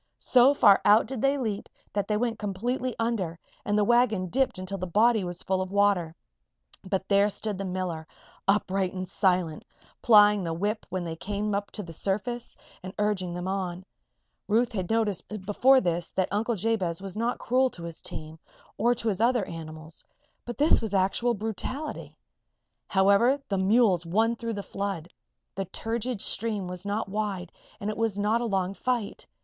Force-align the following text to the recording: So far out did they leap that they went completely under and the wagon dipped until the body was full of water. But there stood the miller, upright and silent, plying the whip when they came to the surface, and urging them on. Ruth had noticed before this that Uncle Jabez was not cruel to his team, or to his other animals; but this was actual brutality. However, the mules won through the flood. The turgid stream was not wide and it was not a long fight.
So 0.17 0.55
far 0.55 0.81
out 0.83 1.05
did 1.05 1.21
they 1.21 1.37
leap 1.37 1.69
that 1.93 2.07
they 2.07 2.17
went 2.17 2.39
completely 2.39 2.95
under 2.97 3.37
and 3.63 3.77
the 3.77 3.83
wagon 3.83 4.29
dipped 4.29 4.57
until 4.57 4.79
the 4.79 4.87
body 4.87 5.23
was 5.23 5.43
full 5.43 5.61
of 5.61 5.71
water. 5.71 6.15
But 6.83 7.07
there 7.07 7.29
stood 7.29 7.59
the 7.59 7.65
miller, 7.65 8.07
upright 8.47 8.93
and 8.93 9.07
silent, 9.07 9.63
plying 10.01 10.43
the 10.43 10.55
whip 10.55 10.87
when 10.89 11.03
they 11.03 11.15
came 11.15 11.55
to 11.73 11.83
the 11.83 11.93
surface, 11.93 12.57
and 12.81 12.95
urging 12.97 13.35
them 13.35 13.47
on. 13.47 13.85
Ruth 14.47 14.71
had 14.71 14.89
noticed 14.89 15.27
before 15.45 15.79
this 15.79 16.09
that 16.09 16.29
Uncle 16.31 16.55
Jabez 16.55 16.99
was 16.99 17.15
not 17.15 17.37
cruel 17.37 17.69
to 17.69 17.83
his 17.83 18.01
team, 18.01 18.39
or 18.79 18.95
to 18.95 19.07
his 19.07 19.21
other 19.21 19.45
animals; 19.47 20.03
but 20.45 20.57
this 20.57 20.81
was 20.81 20.95
actual 20.95 21.35
brutality. 21.35 22.15
However, 22.87 23.39
the 23.49 23.59
mules 23.59 24.03
won 24.03 24.35
through 24.35 24.53
the 24.55 24.63
flood. 24.63 25.09
The 25.53 25.65
turgid 25.65 26.21
stream 26.21 26.67
was 26.67 26.87
not 26.87 27.07
wide 27.07 27.51
and 27.79 27.91
it 27.91 27.97
was 27.97 28.17
not 28.17 28.41
a 28.41 28.45
long 28.45 28.73
fight. 28.73 29.27